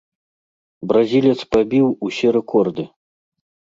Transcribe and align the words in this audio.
Бразілец 0.93 1.37
пабіў 1.53 1.85
усе 2.11 2.27
рэкорды. 2.41 2.83